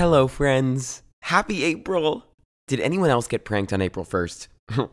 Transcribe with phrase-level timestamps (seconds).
[0.00, 1.02] Hello, friends.
[1.24, 2.24] Happy April.
[2.66, 4.48] Did anyone else get pranked on April 1st?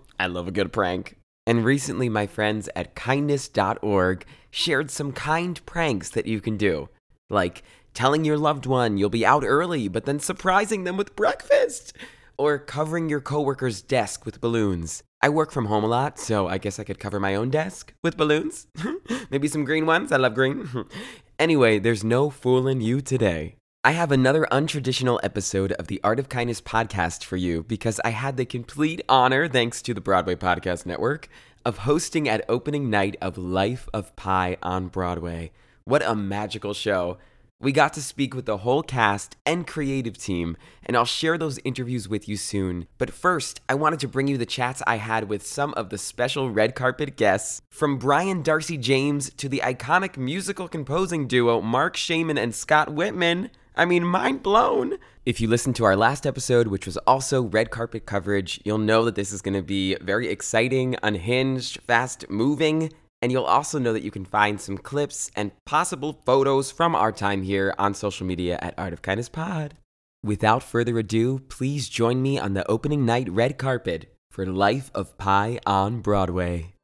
[0.19, 1.15] I love a good prank.
[1.45, 6.89] And recently, my friends at kindness.org shared some kind pranks that you can do.
[7.29, 7.63] Like
[7.93, 11.93] telling your loved one you'll be out early, but then surprising them with breakfast.
[12.37, 15.03] Or covering your coworker's desk with balloons.
[15.21, 17.93] I work from home a lot, so I guess I could cover my own desk
[18.03, 18.67] with balloons.
[19.31, 20.11] Maybe some green ones.
[20.11, 20.67] I love green.
[21.39, 23.55] anyway, there's no fooling you today.
[23.83, 28.09] I have another untraditional episode of the Art of Kindness podcast for you because I
[28.09, 31.29] had the complete honor, thanks to the Broadway Podcast Network,
[31.63, 35.51] of hosting at opening night of Life of Pi on Broadway.
[35.85, 37.17] What a magical show!
[37.61, 41.59] We got to speak with the whole cast and creative team, and I'll share those
[41.63, 42.87] interviews with you soon.
[42.97, 45.97] But first, I wanted to bring you the chats I had with some of the
[45.97, 51.95] special red carpet guests, from Brian d'Arcy James to the iconic musical composing duo Marc
[51.95, 53.49] Shaiman and Scott Wittman.
[53.77, 54.95] I mean, mind blown.
[55.23, 59.05] If you listened to our last episode, which was also red carpet coverage, you'll know
[59.05, 62.91] that this is going to be very exciting, unhinged, fast moving.
[63.21, 67.11] And you'll also know that you can find some clips and possible photos from our
[67.11, 69.75] time here on social media at Art of Kindness Pod.
[70.23, 75.15] Without further ado, please join me on the opening night red carpet for Life of
[75.19, 76.76] Pi on Broadway.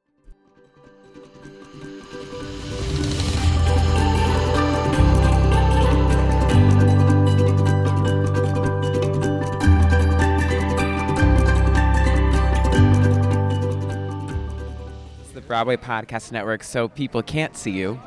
[15.53, 18.01] Broadway Podcast Network, so people can't see you.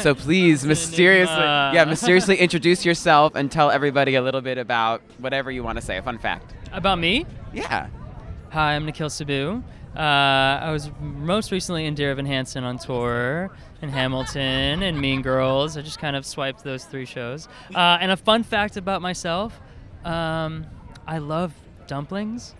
[0.00, 5.50] so please mysteriously yeah mysteriously introduce yourself and tell everybody a little bit about whatever
[5.50, 7.26] you want to say a fun fact About me?
[7.52, 7.88] yeah
[8.50, 9.60] Hi, I'm Nikhil Saboo.
[9.96, 13.50] Uh, I was most recently in Dear Evan Hansen on tour,
[13.82, 15.76] and Hamilton, and Mean Girls.
[15.76, 17.48] I just kind of swiped those three shows.
[17.74, 19.60] Uh, and a fun fact about myself
[20.04, 20.64] um,
[21.08, 21.52] I love
[21.88, 22.54] dumplings.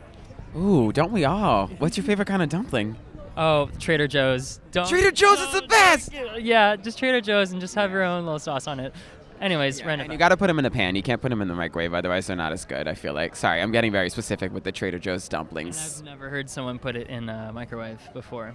[0.57, 1.69] Ooh don't we all?
[1.79, 2.97] What's your favorite kind of dumpling?
[3.37, 4.61] Oh, Trader Joe's.
[4.71, 6.11] Don't, Trader Joe's is the best!
[6.39, 8.95] Yeah, just Trader Joe's and just have your own little sauce on it.
[9.41, 10.07] Anyways, random.
[10.07, 10.97] and you got to put them in a pan.
[10.97, 13.37] You can't put them in the microwave otherwise they're not as good i feel like.
[13.37, 15.99] Sorry i'm getting very specific with the trader joe's And dumplings.
[15.99, 18.55] I've never heard someone put it in a microwave before.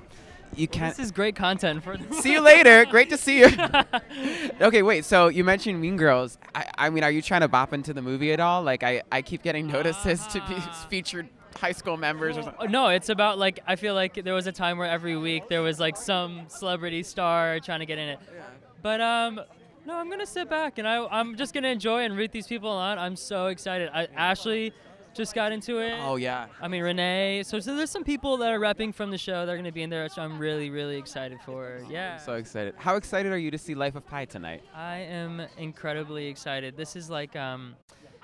[0.55, 1.97] you can't This is great content for.
[2.13, 2.85] see you later.
[2.85, 3.49] Great to see you.
[4.61, 6.37] Okay wait so you mentioned mean girls.
[6.55, 8.63] I, I mean are you trying to bop into the movie at all?
[8.63, 10.87] Like i, I keep getting notices to be ah.
[10.89, 14.47] featured high school members or something No, it's about like I feel like there was
[14.47, 18.09] a time where every week there was like some celebrity star trying to get in
[18.09, 18.19] it.
[18.81, 19.41] But um,
[19.85, 22.69] no, I'm gonna sit back and I I'm just gonna enjoy and root these people
[22.69, 22.97] on.
[22.97, 23.89] I'm so excited.
[23.93, 24.73] I, Ashley
[25.13, 25.99] just got into it.
[26.01, 27.43] oh yeah I mean Renee.
[27.43, 29.83] So, so there's some people that are repping from the show that are gonna be
[29.83, 31.79] in there, which I'm really really excited for.
[31.89, 32.17] Yeah.
[32.17, 36.27] so excited how excited are you to see life of pi tonight I am incredibly
[36.27, 36.77] excited.
[36.77, 37.75] This is like um,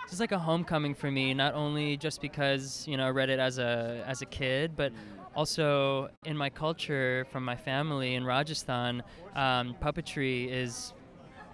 [0.08, 1.34] this is like a homecoming for me.
[1.34, 4.94] Not only just because you know I read it as a as a kid, but
[5.36, 9.04] also in my culture from my family in Rajasthan,
[9.36, 10.94] um, puppetry is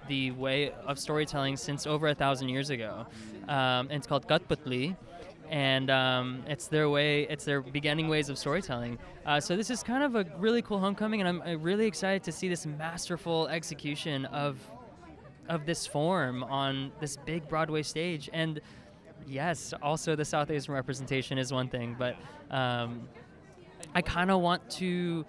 [0.08, 3.08] the way of storytelling since over a thousand years ago.
[3.48, 4.96] Um, and it's called Kathputli.
[5.50, 8.98] And um, it's their way, it's their beginning ways of storytelling.
[9.26, 12.32] Uh, so this is kind of a really cool homecoming, and I'm really excited to
[12.32, 14.58] see this masterful execution of
[15.50, 18.30] of this form on this big Broadway stage.
[18.34, 18.62] And
[19.28, 22.16] yes, also the South Asian representation is one thing, but
[22.52, 23.08] um,
[23.94, 25.26] I kind of want to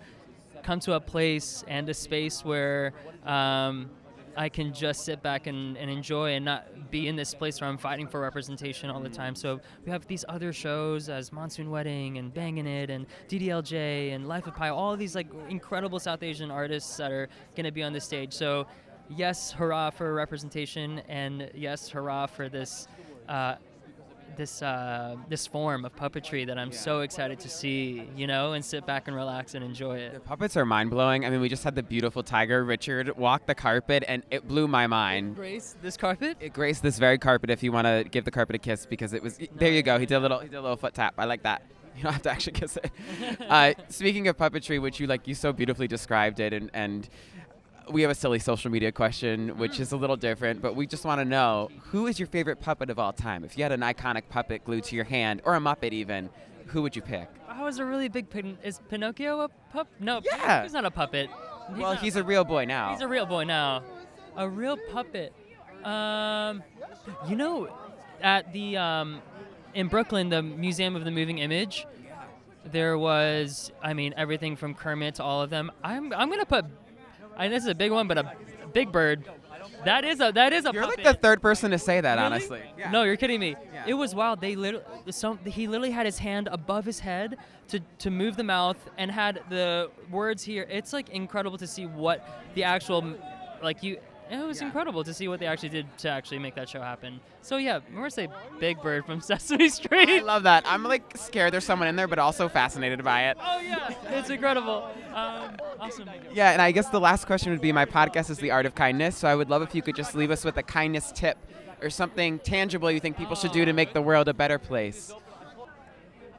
[0.62, 2.92] come to a place and a space where
[3.24, 3.90] um,
[4.36, 7.68] I can just sit back and, and enjoy and not be in this place where
[7.68, 9.34] I'm fighting for representation all the time.
[9.34, 14.26] So we have these other shows as Monsoon Wedding and Bhangin' It and DDLJ and
[14.26, 17.82] Life of Pi, all these like incredible South Asian artists that are going to be
[17.82, 18.32] on the stage.
[18.32, 18.66] So
[19.08, 22.88] yes, hurrah for representation, and yes, hurrah for this.
[23.28, 23.56] Uh,
[24.36, 28.64] this uh, this form of puppetry that I'm so excited to see, you know, and
[28.64, 30.14] sit back and relax and enjoy it.
[30.14, 31.24] The puppets are mind blowing.
[31.24, 34.68] I mean, we just had the beautiful Tiger Richard walk the carpet, and it blew
[34.68, 35.36] my mind.
[35.36, 36.36] Grace, this carpet.
[36.40, 37.50] It graced this very carpet.
[37.50, 39.70] If you want to give the carpet a kiss, because it was there.
[39.70, 39.98] You go.
[39.98, 40.40] He did a little.
[40.40, 41.14] He did a little foot tap.
[41.18, 41.62] I like that.
[41.96, 42.90] You don't have to actually kiss it.
[43.48, 47.08] uh, speaking of puppetry, which you like, you so beautifully described it, and and
[47.90, 51.04] we have a silly social media question, which is a little different, but we just
[51.04, 53.44] want to know who is your favorite puppet of all time?
[53.44, 56.30] If you had an iconic puppet glued to your hand, or a Muppet even,
[56.66, 57.28] who would you pick?
[57.48, 58.30] I was a really big.
[58.30, 59.88] Pin- is Pinocchio a pup?
[60.00, 60.62] No, Yeah.
[60.62, 61.30] he's not a puppet.
[61.70, 62.92] He's well, he's a real boy now.
[62.92, 63.82] He's a real boy now.
[64.36, 65.32] A real puppet.
[65.84, 66.62] Um,
[67.28, 67.68] you know,
[68.22, 69.20] at the um,
[69.74, 71.86] in Brooklyn, the Museum of the Moving Image,
[72.64, 75.70] there was, I mean, everything from Kermit to all of them.
[75.82, 76.64] I'm I'm gonna put.
[77.36, 78.32] I mean, this is a big one, but a,
[78.72, 79.24] Big Bird.
[79.84, 81.04] That is a that is a You're puppet.
[81.04, 82.24] like the third person to say that, Really?
[82.26, 82.62] honestly.
[82.90, 83.54] No, you're kidding me.
[83.72, 83.84] Yeah.
[83.86, 84.40] It was wild.
[84.40, 87.36] They literally, some, he literally had his hand above his head
[87.68, 90.66] to, to move the mouth and had the words here.
[90.70, 93.14] It's like incredible to see what the actual,
[93.62, 93.98] like you.
[94.30, 94.66] It was Yeah.
[94.68, 97.20] incredible to see what they actually did to actually make that show happen.
[97.42, 98.28] So yeah, I'm gonna say
[98.58, 100.08] Big Bird from Sesame Street.
[100.08, 100.64] I love that.
[100.66, 103.36] I'm like scared there's someone in there, but also fascinated by it.
[103.40, 104.88] oh yeah, it's incredible.
[105.14, 106.08] Um, awesome.
[106.32, 108.74] Yeah, and I guess the last question would be my podcast is the art of
[108.74, 111.36] kindness, so I would love if you could just leave us with a kindness tip
[111.82, 115.12] or something tangible you think people should do to make the world a better place.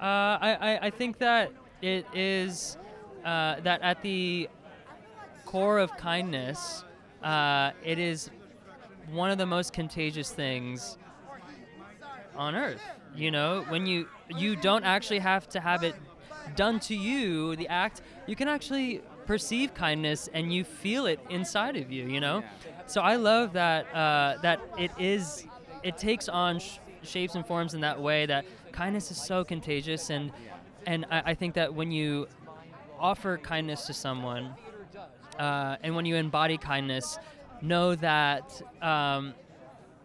[0.01, 0.03] Uh,
[0.41, 1.51] I, I, I think that
[1.81, 2.77] it is
[3.23, 4.49] uh, that at the
[5.45, 6.83] core of kindness,
[7.23, 8.29] uh, it is
[9.12, 10.97] one of the most contagious things
[12.35, 12.81] on earth.
[13.15, 14.07] You know, when you
[14.38, 15.95] you don't actually have to have it
[16.56, 21.77] done to you, the act, you can actually perceive kindness and you feel it inside
[21.77, 22.06] of you.
[22.06, 22.44] You know,
[22.88, 25.45] so I love that uh, that it is
[25.83, 30.09] it takes on sh- shapes and forms in that way that kindness is so contagious
[30.09, 30.31] and
[30.85, 32.27] and I, I think that when you
[33.00, 34.53] offer kindness to someone
[35.39, 37.17] uh, and when you embody kindness,
[37.61, 39.33] know that um,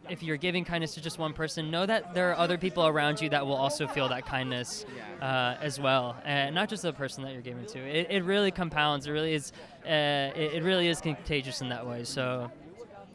[0.08, 3.20] if you're giving kindness to just one person, know that there are other people around
[3.20, 4.84] you that will also feel that kindness
[5.22, 7.78] uh, as well, and not just the person that you're giving to.
[7.78, 9.06] It, it really compounds.
[9.06, 9.52] It really is.
[9.84, 9.88] Uh,
[10.34, 12.04] it, it really is contagious in that way.
[12.04, 12.50] So,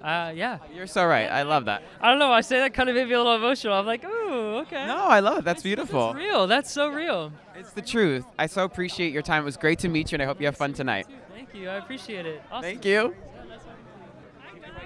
[0.01, 0.59] uh, yeah.
[0.73, 1.27] You're so right.
[1.27, 1.83] I love that.
[2.01, 2.31] I don't know.
[2.31, 3.73] I say that kind of made me a little emotional.
[3.73, 4.85] I'm like, ooh, okay.
[4.87, 5.45] No, I love it.
[5.45, 6.13] That's beautiful.
[6.13, 6.47] That's real.
[6.47, 7.31] That's so real.
[7.55, 8.25] It's the truth.
[8.37, 9.43] I so appreciate your time.
[9.43, 11.07] It was great to meet you, and I hope you have fun tonight.
[11.33, 11.69] Thank you.
[11.69, 12.41] I appreciate it.
[12.51, 12.61] Awesome.
[12.61, 13.15] Thank you.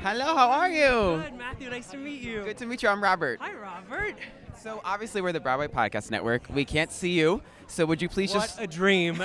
[0.02, 1.22] Hello, how are you?
[1.24, 1.70] Good, Matthew.
[1.70, 2.44] Nice to meet you.
[2.44, 2.88] Good to meet you.
[2.90, 3.40] I'm Robert.
[3.42, 4.16] Hi, Robert.
[4.58, 6.44] So obviously we're the Broadway Podcast Network.
[6.54, 9.16] We can't see you, so would you please What just a dream.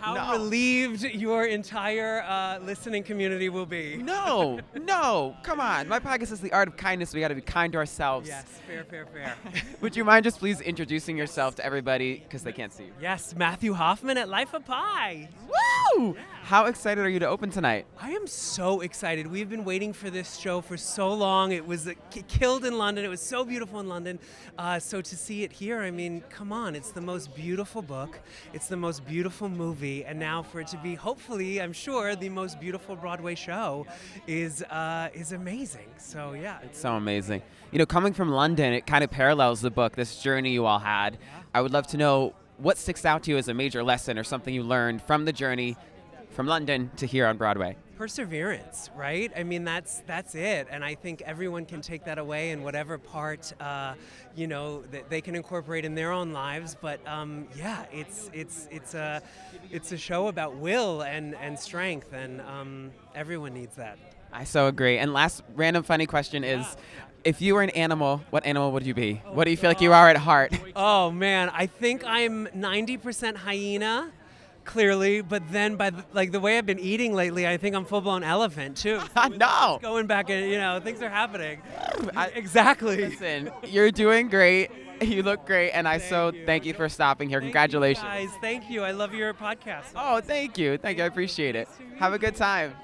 [0.00, 0.32] How no.
[0.32, 3.96] relieved your entire uh, listening community will be.
[3.96, 5.88] No, no, come on.
[5.88, 7.12] My podcast is the art of kindness.
[7.12, 8.28] We got to be kind to ourselves.
[8.28, 9.34] Yes, fair, fair, fair.
[9.80, 12.92] Would you mind just please introducing yourself to everybody because they can't see you?
[13.00, 15.28] yes, Matthew Hoffman at Life of Pi.
[15.96, 16.16] Woo!
[16.42, 17.86] How excited are you to open tonight?
[18.00, 19.26] I am so excited.
[19.26, 21.52] We've been waiting for this show for so long.
[21.52, 21.92] It was uh,
[22.28, 23.04] killed in London.
[23.04, 24.18] It was so beautiful in London.
[24.56, 26.74] Uh, so to see it here, I mean, come on.
[26.74, 28.18] It's the most beautiful book.
[28.52, 30.04] It's the most beautiful movie.
[30.04, 33.86] And now for it to be, hopefully, I'm sure, the most beautiful Broadway show
[34.26, 35.88] is uh, is amazing.
[35.98, 36.58] So yeah.
[36.62, 37.42] It's so amazing.
[37.72, 40.78] You know, coming from London, it kind of parallels the book, this journey you all
[40.78, 41.18] had.
[41.54, 44.24] I would love to know what sticks out to you as a major lesson or
[44.24, 45.76] something you learned from the journey
[46.30, 47.76] from London to here on Broadway.
[47.98, 49.32] Perseverance right?
[49.36, 50.68] I mean that's that's it.
[50.70, 53.94] And i think everyone can take that away in whatever part uh,
[54.36, 56.76] you know that they can incorporate in their own lives.
[56.80, 59.20] But um, yeah it's it's it's a
[59.70, 62.12] it's a show about will and and strength.
[62.12, 63.98] And um, everyone needs that.
[64.32, 64.98] I so agree.
[64.98, 66.76] And last random funny question is
[67.24, 69.14] if you were an animal, what animal would you be?
[69.32, 70.52] What do you feel like you are at heart?
[70.76, 71.50] oh man.
[71.52, 74.12] I think i'm 90% hyena
[74.68, 77.84] clearly, but then by the, like the way I've been eating lately, I think I'm
[77.84, 79.00] full blown elephant too.
[79.14, 79.74] So No.
[79.74, 81.60] it's Going back, and you know, things are happening.
[82.16, 82.96] I- exactly.
[82.98, 84.70] Listen, you're doing great.
[85.00, 86.44] You look great, and I so you.
[86.44, 87.38] thank you for stopping here.
[87.40, 88.04] Thank you, Congratulations.
[88.04, 88.28] guys.
[88.40, 88.82] Thank you.
[88.82, 89.92] I love your podcast.
[89.96, 90.76] Oh, thank you.
[90.78, 91.04] Thank you.
[91.04, 91.68] I appreciate it.
[91.98, 92.74] Have a good time.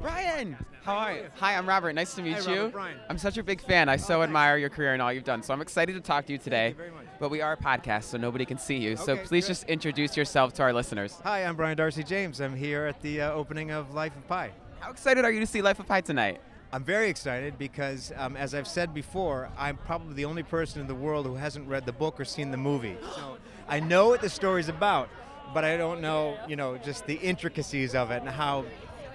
[0.00, 1.24] Brian, how are you?
[1.36, 1.94] Hi, I'm Robert.
[1.94, 2.56] Nice to meet Hi, you.
[2.58, 2.72] Robert.
[2.72, 2.98] Brian.
[3.08, 3.88] I'm such a big fan.
[3.88, 5.42] I so oh, admire your career and all you've done.
[5.42, 6.74] So I'm excited to talk to you today.
[6.76, 7.03] very much.
[7.20, 8.96] But we are a podcast, so nobody can see you.
[8.96, 9.50] so please good.
[9.50, 11.20] just introduce yourself to our listeners.
[11.22, 12.40] Hi, I'm Brian d'Arcy James.
[12.40, 14.50] I'm here at the uh, opening of Life of Pi.
[14.80, 16.40] How excited are you to see Life of Pi tonight?
[16.72, 20.88] I'm very excited because, um, as I've said before, I'm probably the only person in
[20.88, 22.96] the world who hasn't read the book or seen the movie.
[23.14, 25.08] So I know what the story's about,
[25.54, 28.66] but I don't know, you know, just the intricacies of it and how.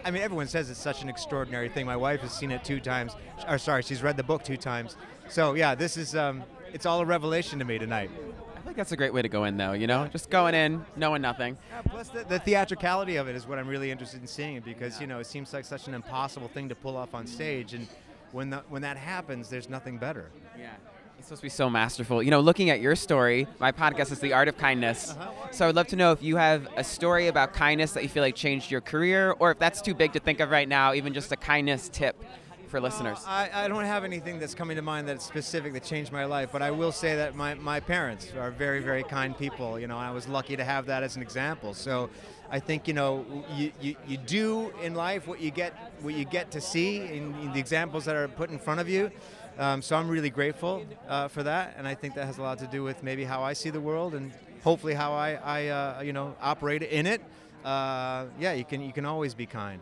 [0.06, 1.86] I mean, everyone says it's such an extraordinary thing.
[1.86, 3.16] My wife has seen it two times.
[3.48, 4.96] Or sorry, she's read the book two times.
[5.28, 6.16] So yeah, this is.
[6.16, 8.10] Um, it's all a revelation to me tonight.
[8.56, 9.74] I think that's a great way to go in, though.
[9.74, 11.58] You know, just going in, knowing nothing.
[11.72, 15.00] Yeah, plus the, the theatricality of it is what I'm really interested in seeing because
[15.02, 17.88] you know it seems like such an impossible thing to pull off on stage, and
[18.32, 20.30] when the, when that happens, there's nothing better.
[20.58, 20.70] Yeah.
[21.18, 22.24] It's supposed to be so masterful.
[22.24, 25.12] You know, looking at your story, my podcast is The Art of Kindness.
[25.12, 25.52] Uh-huh.
[25.52, 28.24] So I'd love to know if you have a story about kindness that you feel
[28.24, 31.14] like changed your career, or if that's too big to think of right now, even
[31.14, 32.24] just a kindness tip
[32.70, 33.20] for listeners.
[33.26, 36.50] I, I don't have anything that's coming to mind that's specific that changed my life,
[36.52, 39.98] but I will say that my, my parents are very, very kind people, you know,
[39.98, 41.74] I was lucky to have that as an example.
[41.74, 42.10] So
[42.52, 46.26] I think, you know, you, you, you do in life what you get what you
[46.26, 49.12] get to see in, in the examples that are put in front of you.
[49.58, 52.60] Um, so I'm really grateful uh, for that, and I think that has a lot
[52.60, 54.32] to do with maybe how I see the world and
[54.64, 57.22] hopefully how I, I uh, you know, operate in it.
[57.66, 59.82] Uh, yeah, you can you can always be kind.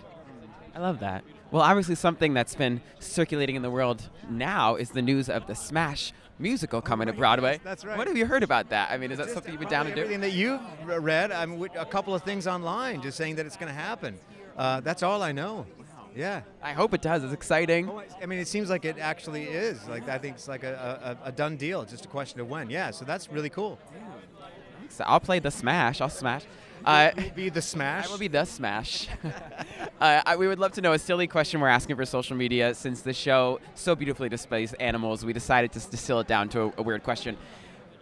[0.73, 1.23] I love that.
[1.51, 5.55] Well, obviously, something that's been circulating in the world now is the news of the
[5.55, 7.59] Smash musical coming to Broadway.
[7.63, 7.97] that's right.
[7.97, 8.91] What have you heard about that?
[8.91, 10.01] I mean, is that Just something you've been down to do?
[10.01, 13.55] Everything that you've read, I mean, a couple of things online, just saying that it's
[13.57, 14.19] going to happen.
[14.57, 15.65] Uh, that's all I know.
[16.15, 16.41] Yeah.
[16.63, 17.23] I hope it does.
[17.23, 17.89] It's exciting.
[17.89, 19.87] Oh, I mean, it seems like it actually is.
[19.87, 21.81] Like I think it's like a, a, a done deal.
[21.81, 22.69] It's just a question of when.
[22.69, 22.91] Yeah.
[22.91, 23.79] So that's really cool.
[24.89, 26.01] So I'll play the Smash.
[26.01, 26.43] I'll smash.
[26.87, 28.07] Uh, You'll be the smash.
[28.07, 29.09] I will be the Smash.
[29.99, 32.73] uh, I, we would love to know a silly question we're asking for social media.
[32.73, 36.73] Since the show so beautifully displays animals, we decided to distill it down to a,
[36.77, 37.35] a weird question.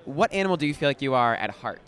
[0.05, 1.81] What animal do you feel like you are at heart?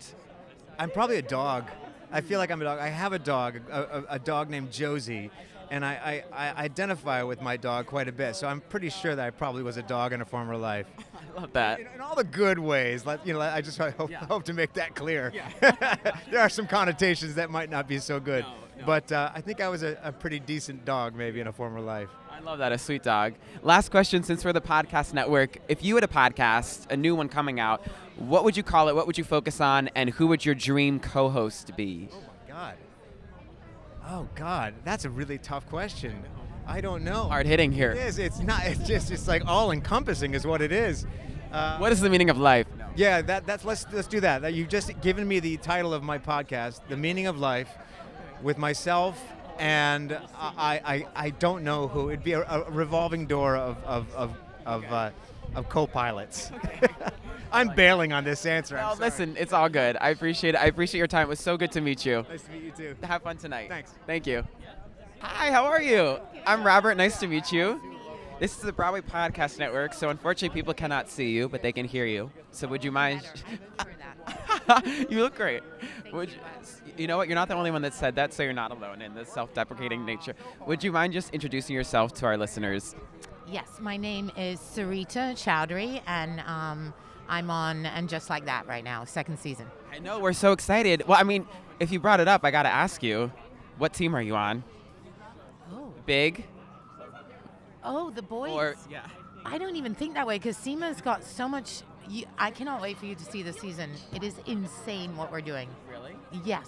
[0.76, 1.70] I'm probably a dog.
[2.10, 2.80] I feel like I'm a dog.
[2.80, 5.30] I have a dog, a, a, a dog named Josie,
[5.70, 8.34] and I, I, I identify with my dog quite a bit.
[8.34, 10.88] So I'm pretty sure that I probably was a dog in a former life.
[11.40, 11.80] Love that.
[11.80, 13.06] In, in all the good ways.
[13.06, 15.32] Let, you know, I just hope, hope to make that clear.
[15.60, 18.44] there are some connotations that might not be so good.
[18.86, 21.80] But uh, I think I was a, a pretty decent dog maybe in a former
[21.80, 22.08] life.
[22.30, 23.34] I love that, a sweet dog.
[23.62, 27.28] Last question, since we're the podcast network, if you had a podcast, a new one
[27.28, 27.84] coming out,
[28.16, 28.94] what would you call it?
[28.94, 29.88] What would you focus on?
[29.96, 32.08] And who would your dream co host be?
[32.12, 32.74] Oh, my God.
[34.10, 36.22] Oh God, that's a really tough question.
[36.68, 37.24] I don't know.
[37.24, 37.94] Hard hitting here.
[37.94, 38.06] here.
[38.06, 38.18] is.
[38.18, 38.64] It's not.
[38.66, 39.10] It's just.
[39.10, 41.06] It's like all encompassing is what it is.
[41.50, 42.66] Uh, What is the meaning of life?
[42.94, 44.42] Yeah, that, that's let's let's do that.
[44.42, 47.70] That You've just given me the title of my podcast, "The Meaning of Life,"
[48.42, 49.18] with myself,
[49.58, 52.10] and I I, I don't know who.
[52.10, 55.10] It'd be a, a revolving door of of of of, uh,
[55.54, 56.52] of co-pilots.
[57.52, 58.78] I'm bailing on this answer.
[58.98, 59.96] Listen, it's all good.
[59.98, 60.58] I appreciate it.
[60.58, 61.22] I appreciate your time.
[61.22, 62.26] It was so good to meet you.
[62.28, 62.96] Nice to meet you too.
[63.02, 63.70] Have fun tonight.
[63.70, 63.94] Thanks.
[64.06, 64.44] Thank you.
[65.20, 66.20] Hi, how are you?
[66.46, 66.96] I'm Robert.
[66.96, 67.80] Nice to meet you.
[68.38, 71.84] This is the Broadway Podcast Network, so unfortunately people cannot see you, but they can
[71.86, 72.30] hear you.
[72.52, 73.22] So would you mind?
[75.10, 75.62] you look great.
[76.12, 76.36] Would you,
[76.96, 77.26] you know what?
[77.26, 80.04] You're not the only one that said that, so you're not alone in this self-deprecating
[80.04, 80.34] nature.
[80.66, 82.94] Would you mind just introducing yourself to our listeners?
[83.48, 86.94] Yes, my name is Sarita Choudhury, and um,
[87.28, 89.66] I'm on And Just Like That right now, second season.
[89.92, 91.02] I know we're so excited.
[91.08, 91.44] Well, I mean,
[91.80, 93.32] if you brought it up, I got to ask you,
[93.78, 94.62] what team are you on?
[96.08, 96.44] Oh, Big
[97.84, 98.50] oh, the boys.
[98.52, 99.06] or yeah?
[99.44, 101.82] I don't even think that way because Seema's got so much.
[102.08, 103.90] You, I cannot wait for you to see the season.
[104.14, 105.68] It is insane what we're doing.
[105.90, 106.14] Really?
[106.44, 106.66] Yes,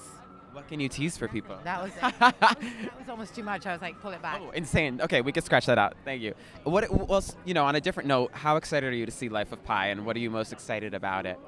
[0.52, 1.56] What can you tease for people?
[1.64, 2.00] that was it.
[2.00, 3.64] that, was, that was almost too much.
[3.66, 4.40] I was like, pull it back.
[4.42, 5.00] Oh, insane.
[5.00, 5.94] Okay, we could scratch that out.
[6.04, 6.34] Thank you.
[6.64, 6.90] What?
[7.08, 9.64] Well, you know, on a different note, how excited are you to see Life of
[9.64, 11.38] Pi, and what are you most excited about it?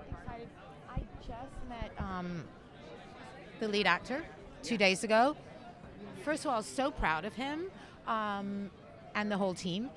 [0.90, 2.44] I just met um,
[3.60, 4.24] the lead actor
[4.62, 5.36] two days ago.
[6.24, 7.66] First of all, so proud of him
[8.06, 8.70] um,
[9.14, 9.90] and the whole team.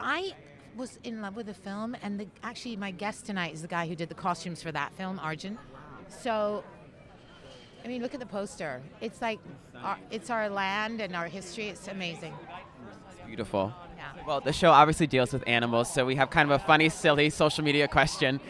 [0.00, 0.32] I
[0.76, 3.88] was in love with the film, and the, actually, my guest tonight is the guy
[3.88, 5.58] who did the costumes for that film, Arjun.
[6.08, 6.62] So,
[7.84, 8.80] I mean, look at the poster.
[9.00, 9.40] It's like,
[9.82, 11.68] our, it's our land and our history.
[11.68, 12.32] It's amazing.
[13.10, 13.74] It's beautiful.
[13.96, 14.24] Yeah.
[14.24, 17.30] Well, the show obviously deals with animals, so we have kind of a funny, silly
[17.30, 18.40] social media question.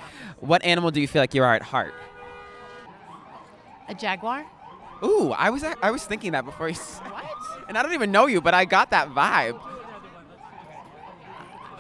[0.41, 1.95] What animal do you feel like you are at heart?
[3.89, 4.45] A jaguar?
[5.03, 6.75] Ooh, I was I was thinking that before you.
[6.75, 7.01] s-
[7.69, 9.61] And I don't even know you, but I got that vibe.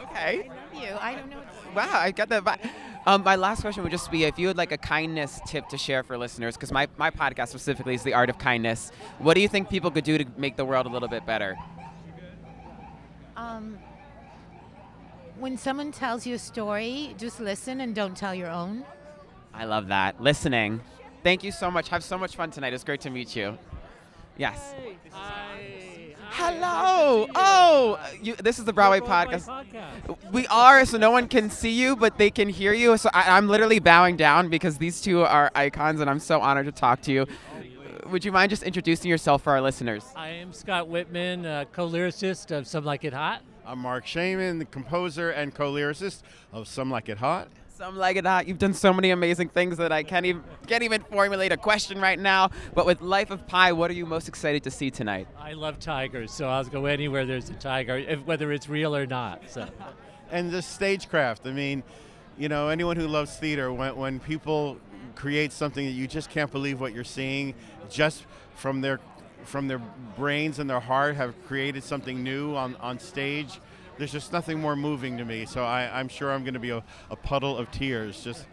[0.02, 0.48] Okay.
[0.50, 1.40] I love you, I don't know.
[1.74, 2.68] Wow, I got that vibe.
[3.06, 5.78] Um, my last question would just be if you had like a kindness tip to
[5.78, 8.90] share for listeners, because my, my podcast specifically is the art of kindness.
[9.18, 11.56] What do you think people could do to make the world a little bit better?
[13.36, 13.78] Um,
[15.38, 18.84] when someone tells you a story, just listen and don't tell your own.
[19.54, 20.20] I love that.
[20.20, 20.80] Listening.
[21.22, 21.88] Thank you so much.
[21.88, 22.72] Have so much fun tonight.
[22.72, 23.58] It's great to meet you.
[24.36, 24.74] Yes.
[25.10, 25.78] Hi.
[26.30, 27.26] Hello.
[27.34, 29.48] Oh, you, this is the Broadway, podcast.
[30.30, 32.96] We are, so no one can see you, but they can hear you.
[32.98, 36.66] So I, I'm literally bowing down because these two are icons, and I'm so honored
[36.66, 37.26] to talk to you.
[38.06, 40.04] Would you mind just introducing yourself for our listeners?
[40.14, 43.42] I am Scott Wittman, uh, co-lyricist of Some Like It Hot.
[43.66, 46.22] I'm Marc Shaiman, the composer and co-lyricist
[46.52, 47.48] of Some Like It Hot.
[47.78, 48.48] Some like it hot.
[48.48, 52.00] You've done so many amazing things that I can't even can't even formulate a question
[52.00, 52.50] right now.
[52.74, 55.28] But with Life of Pi, what are you most excited to see tonight?
[55.38, 59.06] I love tigers, so I'll go anywhere there's a tiger, if, whether it's real or
[59.06, 59.42] not.
[59.48, 59.68] So.
[60.32, 61.46] and the stagecraft.
[61.46, 61.84] I mean,
[62.36, 64.78] you know, anyone who loves theater, when, when people
[65.14, 67.54] create something that you just can't believe what you're seeing,
[67.88, 68.24] just
[68.56, 68.98] from their
[69.44, 69.80] from their
[70.16, 73.60] brains and their heart have created something new on, on stage.
[73.98, 75.44] There's just nothing more moving to me.
[75.44, 78.22] So I, I'm sure I'm going to be a, a puddle of tears.
[78.22, 78.46] Just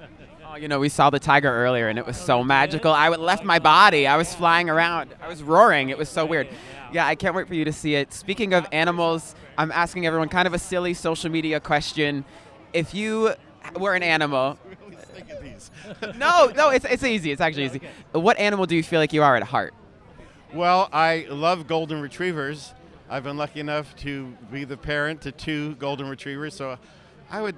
[0.48, 2.92] Oh, you know, we saw the tiger earlier, and it was so magical.
[2.92, 4.06] I left my body.
[4.06, 5.16] I was flying around.
[5.20, 5.90] I was roaring.
[5.90, 6.48] It was so weird.
[6.94, 8.14] Yeah, I can't wait for you to see it.
[8.14, 12.26] Speaking of animals, I'm asking everyone kind of a silly social media question.
[12.74, 13.34] If you
[13.76, 14.60] were an animal,
[16.16, 17.32] no, no, it's, it's easy.
[17.32, 17.82] It's actually easy.
[18.12, 19.74] What animal do you feel like you are at heart?
[20.54, 22.74] Well, I love golden retrievers.
[23.10, 26.78] I've been lucky enough to be the parent to two golden retrievers, so
[27.30, 27.56] I would.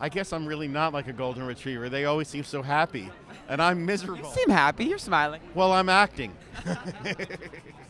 [0.00, 1.88] I guess I'm really not like a golden retriever.
[1.88, 3.10] They always seem so happy,
[3.48, 4.28] and I'm miserable.
[4.28, 4.84] You seem happy.
[4.84, 5.40] You're smiling.
[5.54, 6.34] Well, I'm acting.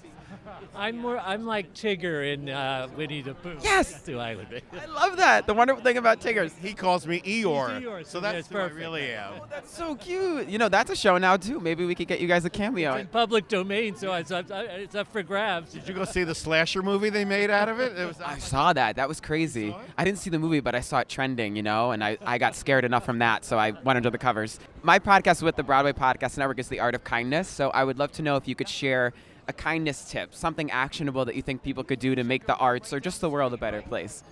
[0.75, 1.19] I'm more.
[1.19, 3.57] I'm like Tigger in uh, Winnie the Pooh.
[3.63, 3.93] Yes!
[3.93, 4.61] That's who I would be.
[4.81, 5.47] I love that.
[5.47, 6.53] The wonderful thing about tigers.
[6.61, 9.35] He calls me Eeyore, He's Eeyore, so so that's that's who I really am.
[9.51, 10.49] That's so cute.
[10.49, 11.61] You know, that's a show now too.
[11.61, 12.93] Maybe we could get you guys a cameo.
[12.93, 15.73] It's in public domain, so it's up, it's up for grabs.
[15.73, 17.97] Did you go see the slasher movie they made out of it?
[17.99, 18.21] It was.
[18.21, 18.97] I saw that.
[18.97, 19.75] That was crazy.
[19.97, 22.39] I didn't see the movie, but I saw it trending, you know, and I, I
[22.39, 24.59] got scared enough from that, so I went under the covers.
[24.83, 27.99] My podcast with the Broadway Podcast Network is The Art of Kindness, so I would
[27.99, 29.13] love to know if you could share
[29.49, 32.93] a kindness tip, something actionable that you think people could do to make the arts
[32.93, 34.23] or just the world a better place.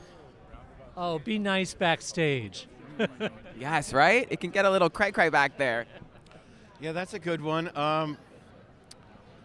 [0.96, 2.66] Oh, be nice backstage.
[3.58, 4.26] Yes, right?
[4.30, 5.84] It can get a little cray cray back there.
[6.80, 7.68] Yeah, that's a good one.
[7.76, 8.16] Um,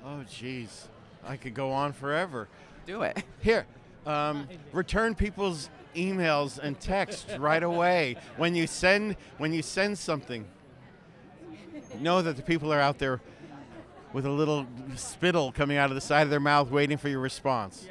[0.06, 0.86] oh, jeez,
[1.28, 2.47] I could go on forever.
[2.86, 3.21] Do it.
[3.41, 3.65] Here,
[4.06, 10.45] um, return people's emails and texts right away when you send when you send something.
[11.99, 13.19] Know that the people are out there
[14.15, 17.19] with a little spittle coming out of the side of their mouth, waiting for your
[17.19, 17.86] response.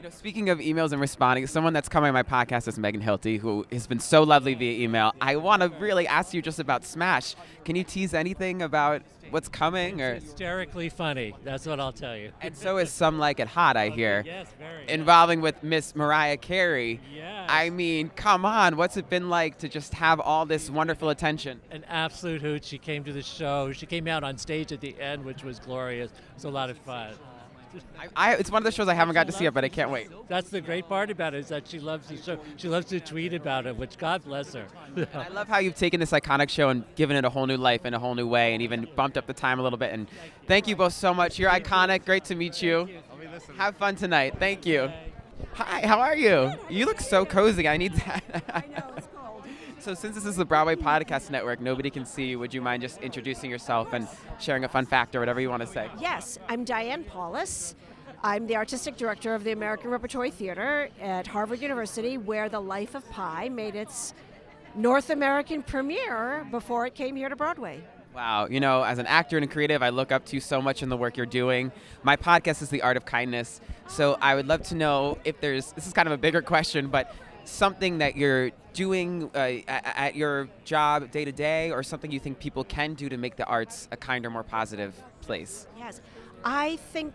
[0.00, 3.02] You know, speaking of emails and responding, someone that's coming on my podcast is Megan
[3.02, 5.12] Hilty, who has been so lovely via email.
[5.20, 7.34] I want to really ask you just about Smash.
[7.66, 10.00] Can you tease anything about what's coming?
[10.00, 11.34] Or Hysterically funny.
[11.44, 12.32] That's what I'll tell you.
[12.40, 14.24] and so is some like it hot, I hear.
[14.30, 14.88] Yes, very.
[14.88, 16.98] Involving with Miss Mariah Carey.
[17.14, 17.46] Yes.
[17.50, 21.60] I mean, come on, what's it been like to just have all this wonderful attention?
[21.70, 22.64] An absolute hoot.
[22.64, 23.70] She came to the show.
[23.72, 26.10] She came out on stage at the end, which was glorious.
[26.10, 27.12] It was a lot of fun.
[28.16, 29.90] I, it's one of the shows I haven't got to see yet, but I can't
[29.90, 30.08] wait.
[30.28, 32.38] That's the great part about it is that she loves the show.
[32.56, 34.66] She loves to tweet about it, which God bless her.
[35.14, 37.86] I love how you've taken this iconic show and given it a whole new life
[37.86, 39.92] in a whole new way and even bumped up the time a little bit.
[39.92, 40.08] And
[40.46, 41.38] thank you both so much.
[41.38, 42.04] You're iconic.
[42.04, 42.88] Great to meet you.
[43.56, 44.36] Have fun tonight.
[44.38, 44.90] Thank you.
[45.54, 46.52] Hi, how are you?
[46.68, 47.68] You look so cozy.
[47.68, 49.06] I need that.
[49.80, 52.38] So, since this is the Broadway Podcast Network, nobody can see you.
[52.38, 54.06] Would you mind just introducing yourself and
[54.38, 55.88] sharing a fun fact or whatever you want to say?
[55.98, 57.74] Yes, I'm Diane Paulus.
[58.22, 62.94] I'm the artistic director of the American Repertory Theater at Harvard University, where The Life
[62.94, 64.12] of Pi made its
[64.74, 67.82] North American premiere before it came here to Broadway.
[68.14, 70.60] Wow, you know, as an actor and a creative, I look up to you so
[70.60, 71.72] much in the work you're doing.
[72.02, 75.72] My podcast is The Art of Kindness, so I would love to know if there's
[75.72, 77.14] this is kind of a bigger question, but
[77.44, 82.38] something that you're doing uh, at your job day to day, or something you think
[82.38, 85.66] people can do to make the arts a kinder, more positive place.
[85.76, 86.00] Yes,
[86.44, 87.14] I think,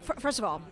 [0.00, 0.62] first of all,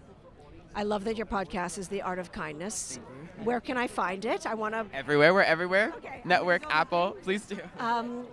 [0.75, 2.99] I love that your podcast is The Art of Kindness.
[3.45, 4.47] Where can I find it?
[4.47, 4.87] I want to.
[4.95, 5.93] Everywhere, we're everywhere.
[6.25, 7.59] Network, Apple, please do.
[7.79, 8.27] Um,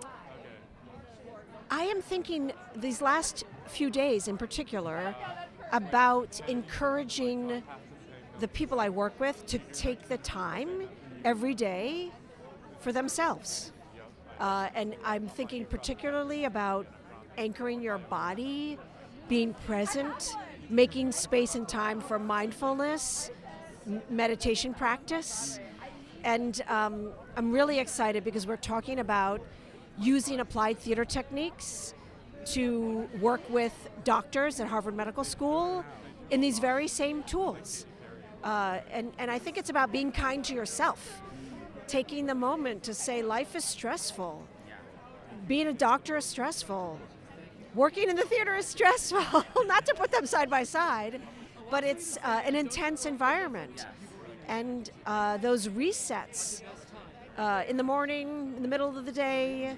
[1.70, 5.14] I am thinking these last few days in particular
[5.72, 7.62] about encouraging
[8.40, 10.88] the people I work with to take the time
[11.24, 12.10] every day
[12.80, 13.72] for themselves.
[14.38, 16.86] Uh, and I'm thinking particularly about
[17.36, 18.78] anchoring your body
[19.28, 20.34] being present,
[20.70, 23.30] making space and time for mindfulness,
[23.86, 25.60] m- meditation practice.
[26.24, 29.42] And um, I'm really excited because we're talking about
[29.98, 31.92] using applied theater techniques
[32.46, 33.74] to work with
[34.04, 35.84] doctors at Harvard Medical School
[36.30, 37.84] in these very same tools.
[38.42, 41.22] Uh, and, and I think it's about being kind to yourself,
[41.86, 44.46] taking the moment to say life is stressful.
[45.46, 46.98] Being a doctor is stressful.
[47.74, 49.44] Working in the theater is stressful.
[49.66, 51.20] Not to put them side by side,
[51.70, 53.86] but it's uh, an intense environment.
[54.48, 56.62] And uh, those resets
[57.38, 59.76] uh, in the morning, in the middle of the day,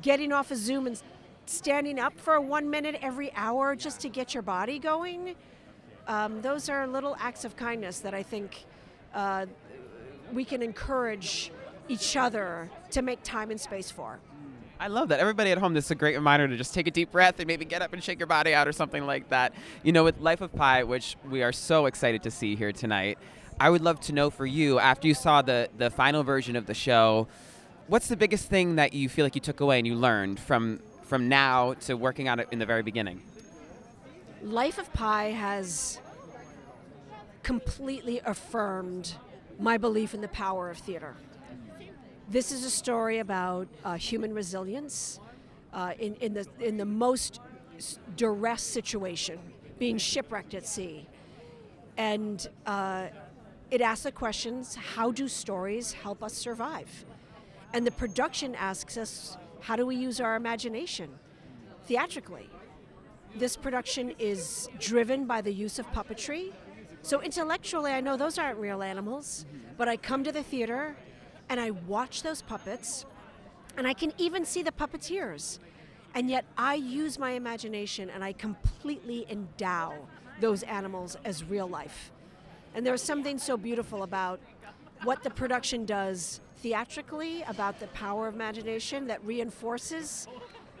[0.00, 1.00] getting off of Zoom and
[1.46, 5.34] standing up for one minute every hour just to get your body going,
[6.06, 8.64] um, those are little acts of kindness that I think
[9.14, 9.46] uh,
[10.32, 11.50] we can encourage
[11.88, 14.18] each other to make time and space for.
[14.80, 15.20] I love that.
[15.20, 17.46] Everybody at home, this is a great reminder to just take a deep breath and
[17.46, 19.54] maybe get up and shake your body out or something like that.
[19.82, 23.18] You know, with Life of Pi, which we are so excited to see here tonight,
[23.60, 26.66] I would love to know for you, after you saw the, the final version of
[26.66, 27.28] the show,
[27.86, 30.80] what's the biggest thing that you feel like you took away and you learned from,
[31.04, 33.22] from now to working on it in the very beginning?
[34.44, 35.98] Life of Pi has
[37.42, 39.14] completely affirmed
[39.58, 41.14] my belief in the power of theater.
[42.28, 45.18] This is a story about uh, human resilience
[45.72, 47.40] uh, in, in, the, in the most
[48.16, 49.38] duress situation,
[49.78, 51.08] being shipwrecked at sea.
[51.96, 53.06] And uh,
[53.70, 57.06] it asks the questions how do stories help us survive?
[57.72, 61.08] And the production asks us how do we use our imagination
[61.86, 62.50] theatrically?
[63.36, 66.52] This production is driven by the use of puppetry.
[67.02, 69.44] So intellectually, I know those aren't real animals,
[69.76, 70.96] but I come to the theater
[71.48, 73.04] and I watch those puppets,
[73.76, 75.58] and I can even see the puppeteers.
[76.14, 79.94] And yet I use my imagination and I completely endow
[80.40, 82.12] those animals as real life.
[82.74, 84.40] And there's something so beautiful about
[85.02, 90.28] what the production does theatrically, about the power of imagination that reinforces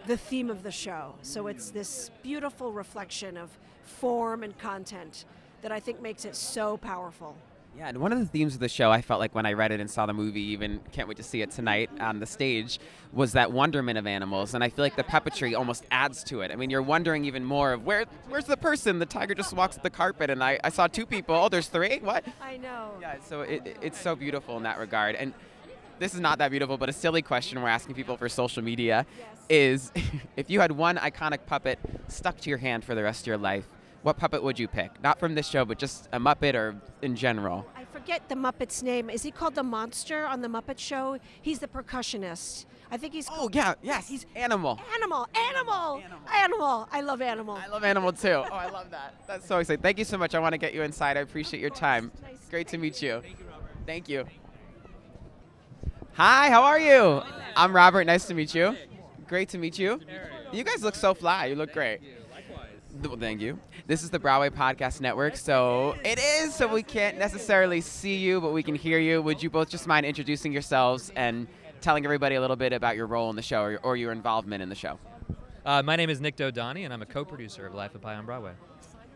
[0.06, 1.14] the theme of the show.
[1.22, 3.50] So it's this beautiful reflection of
[3.84, 5.24] form and content
[5.62, 7.36] that I think makes it so powerful.
[7.76, 9.72] Yeah, and one of the themes of the show, I felt like when I read
[9.72, 12.78] it and saw the movie, even can't wait to see it tonight on the stage,
[13.12, 14.54] was that wonderment of animals.
[14.54, 16.52] And I feel like the puppetry almost adds to it.
[16.52, 19.00] I mean, you're wondering even more of where, where's the person?
[19.00, 21.34] The tiger just walks the carpet, and I, I saw two people.
[21.34, 21.98] Oh, there's three?
[21.98, 22.24] What?
[22.40, 22.92] I know.
[23.00, 25.16] Yeah, so it, it- it's so beautiful in that regard.
[25.16, 25.34] And
[25.98, 29.06] this is not that beautiful, but a silly question we're asking people for social media
[29.48, 29.92] is
[30.36, 31.78] if you had one iconic puppet
[32.08, 33.66] stuck to your hand for the rest of your life,
[34.02, 35.02] what puppet would you pick?
[35.02, 37.66] Not from this show, but just a Muppet or in general.
[37.74, 39.08] I forget the Muppet's name.
[39.08, 41.18] Is he called the Monster on the Muppet Show?
[41.40, 42.66] He's the percussionist.
[42.90, 43.28] I think he's.
[43.32, 44.78] Oh yeah, yes, he's Animal.
[44.94, 46.28] Animal, animal, animal.
[46.30, 46.88] Animal.
[46.92, 47.56] I love animal.
[47.56, 48.28] I love Animal too.
[48.28, 49.14] Oh, I love that.
[49.26, 49.82] That's so exciting.
[49.82, 50.34] Thank you so much.
[50.34, 51.16] I want to get you inside.
[51.16, 52.12] I appreciate your oh, time.
[52.50, 53.22] Great to meet you.
[53.86, 54.26] Thank you.
[56.16, 57.22] Hi, how are you?
[57.56, 58.04] I'm Robert.
[58.04, 58.76] Nice to meet you.
[59.26, 60.00] Great to meet you.
[60.52, 61.46] You guys look so fly.
[61.46, 62.00] You look great.
[63.02, 63.58] Well, thank you.
[63.88, 68.40] This is the Broadway Podcast Network, so it is, so we can't necessarily see you,
[68.40, 69.20] but we can hear you.
[69.22, 71.48] Would you both just mind introducing yourselves and
[71.80, 74.12] telling everybody a little bit about your role in the show or your, or your
[74.12, 75.00] involvement in the show?
[75.66, 78.24] Uh, my name is Nik Dodani, and I'm a co-producer of Life of Pi on
[78.24, 78.52] Broadway.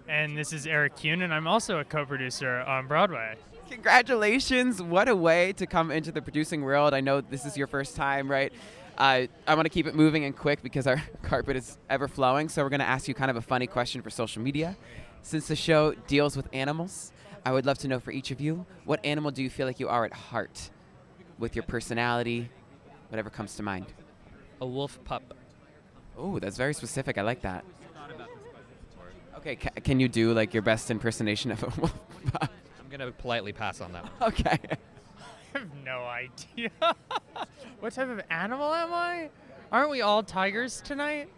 [0.08, 3.36] And this is Eric Kuhn, and I'm also a co-producer on Broadway.
[3.70, 4.80] Congratulations!
[4.80, 6.94] What a way to come into the producing world.
[6.94, 8.52] I know this is your first time, right?
[8.96, 12.48] Uh, I want to keep it moving and quick because our carpet is ever flowing.
[12.48, 14.76] So we're going to ask you kind of a funny question for social media.
[15.22, 17.12] Since the show deals with animals,
[17.44, 19.78] I would love to know for each of you, what animal do you feel like
[19.78, 20.70] you are at heart,
[21.38, 22.50] with your personality,
[23.10, 23.86] whatever comes to mind?
[24.60, 25.34] A wolf pup.
[26.16, 27.18] Oh, that's very specific.
[27.18, 27.64] I like that.
[29.36, 31.94] Okay, ca- can you do like your best impersonation of a wolf?
[32.98, 34.12] I'm gonna politely pass on that one.
[34.32, 34.58] okay.
[35.54, 36.70] I have no idea.
[37.78, 39.30] what type of animal am I?
[39.70, 41.28] Aren't we all tigers tonight?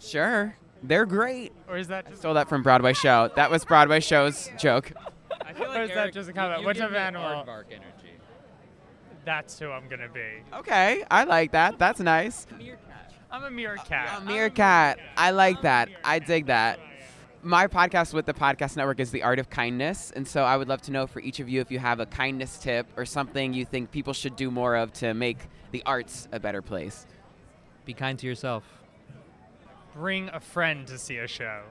[0.00, 0.56] Sure.
[0.82, 1.52] They're great.
[1.68, 3.30] Or is that just Stole that from Broadway show.
[3.36, 4.92] That was Broadway show's joke.
[5.40, 6.60] I feel or is that just a comment?
[6.60, 7.44] you what give type of animal?
[7.44, 8.18] aardvark energy.
[9.24, 10.42] That's who I'm gonna be.
[10.52, 11.78] Okay, I like that.
[11.78, 12.48] That's nice.
[13.30, 14.20] I'm a meerkat.
[14.20, 14.98] A meerkat.
[15.16, 15.90] I like that.
[16.02, 16.80] I dig that.
[17.46, 20.66] My podcast with the podcast network is the art of kindness, and so I would
[20.66, 23.52] love to know for each of you if you have a kindness tip or something
[23.52, 25.36] you think people should do more of to make
[25.70, 27.04] the arts a better place.
[27.84, 28.64] Be kind to yourself.
[29.92, 31.64] Bring a friend to see a show.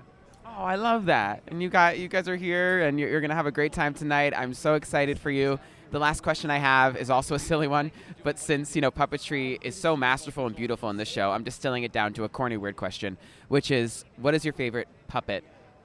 [0.46, 1.42] Oh, I love that.
[1.48, 3.74] And you got you guys are here and you're, you're going to have a great
[3.74, 4.32] time tonight.
[4.38, 5.60] I'm so excited for you.
[5.90, 7.92] The last question I have is also a silly one,
[8.24, 11.82] but since, you know, puppetry is so masterful and beautiful in this show, I'm distilling
[11.82, 15.44] it down to a corny weird question, which is what is your favorite puppet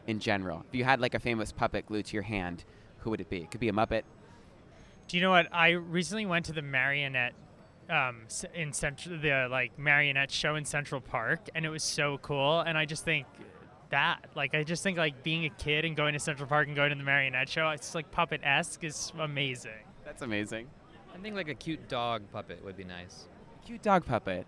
[0.08, 0.64] in general?
[0.68, 2.64] If you had like a famous puppet glued to your hand,
[2.98, 3.42] who would it be?
[3.42, 4.02] It could be a Muppet.
[5.06, 5.46] Do you know what?
[5.52, 7.34] I recently went to the marionette
[7.88, 8.22] um,
[8.54, 12.60] in central the like marionette show in Central Park, and it was so cool.
[12.60, 13.26] And I just think
[13.90, 16.76] that like I just think like being a kid and going to Central Park and
[16.76, 19.84] going to the marionette show, it's like puppet esque is amazing.
[20.04, 20.68] That's amazing.
[21.14, 23.26] I think like a cute dog puppet would be nice.
[23.64, 24.46] Cute dog puppet.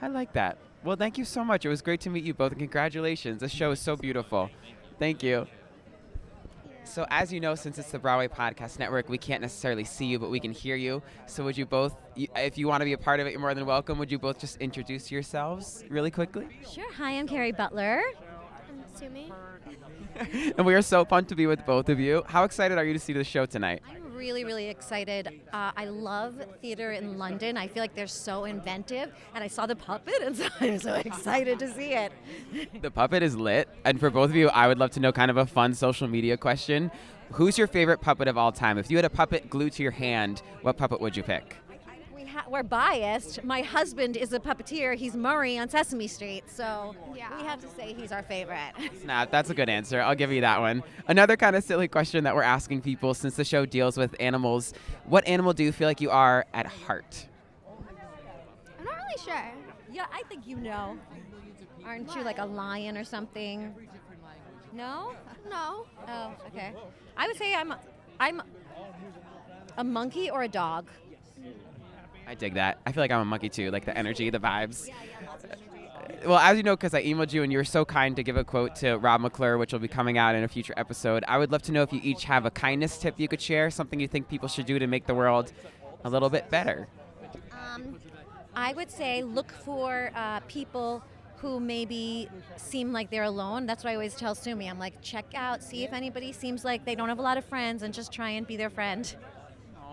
[0.00, 0.58] I like that.
[0.84, 1.64] Well, thank you so much.
[1.64, 3.40] It was great to meet you both, and congratulations.
[3.40, 4.50] This show is so beautiful.
[5.02, 5.48] Thank you.
[6.84, 10.20] So, as you know, since it's the Broadway Podcast Network, we can't necessarily see you,
[10.20, 11.02] but we can hear you.
[11.26, 13.52] So, would you both, if you want to be a part of it, you're more
[13.52, 13.98] than welcome.
[13.98, 16.46] Would you both just introduce yourselves really quickly?
[16.72, 16.92] Sure.
[16.92, 18.00] Hi, I'm Kerry Butler.
[18.68, 19.32] I'm Sumi.
[20.56, 22.22] and we are so pumped to be with both of you.
[22.28, 23.82] How excited are you to see the show tonight?
[24.22, 25.40] Really, really excited.
[25.52, 27.56] Uh, I love theater in London.
[27.56, 30.94] I feel like they're so inventive, and I saw the puppet, and so I'm so
[30.94, 32.12] excited to see it.
[32.80, 33.68] The puppet is lit.
[33.84, 36.06] And for both of you, I would love to know kind of a fun social
[36.06, 36.92] media question.
[37.32, 38.78] Who's your favorite puppet of all time?
[38.78, 41.56] If you had a puppet glued to your hand, what puppet would you pick?
[42.32, 43.44] We ha- we're biased.
[43.44, 44.94] My husband is a puppeteer.
[44.96, 48.72] He's Murray on Sesame Street, so we have to say he's our favorite.
[49.02, 50.00] Snap, that's a good answer.
[50.00, 50.82] I'll give you that one.
[51.08, 54.72] Another kind of silly question that we're asking people since the show deals with animals
[55.04, 57.26] what animal do you feel like you are at heart?
[58.78, 59.52] I'm not really sure.
[59.92, 60.96] Yeah, I think you know.
[61.84, 63.74] Aren't you like a lion or something?
[64.72, 65.12] No?
[65.50, 65.84] No.
[66.08, 66.72] Oh, okay.
[67.14, 67.74] I would say I'm
[68.18, 68.42] I'm
[69.76, 70.86] a monkey or a dog.
[72.32, 72.78] I dig that.
[72.86, 74.88] I feel like I'm a monkey too, like the energy, the vibes.
[76.24, 78.38] Well, as you know, because I emailed you and you were so kind to give
[78.38, 81.36] a quote to Rob McClure, which will be coming out in a future episode, I
[81.36, 84.00] would love to know if you each have a kindness tip you could share, something
[84.00, 85.52] you think people should do to make the world
[86.04, 86.88] a little bit better.
[87.52, 88.00] Um,
[88.56, 91.04] I would say look for uh, people
[91.36, 93.66] who maybe seem like they're alone.
[93.66, 94.70] That's what I always tell Sumi.
[94.70, 97.44] I'm like, check out, see if anybody seems like they don't have a lot of
[97.44, 99.14] friends, and just try and be their friend.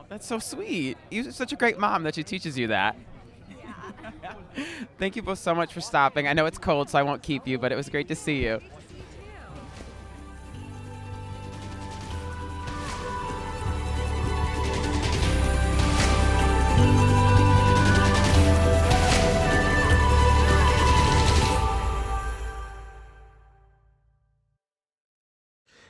[0.09, 0.97] That's so sweet.
[1.11, 2.95] You're such a great mom that she teaches you that.
[4.97, 6.27] Thank you both so much for stopping.
[6.27, 8.43] I know it's cold, so I won't keep you, but it was great to see
[8.43, 8.59] you.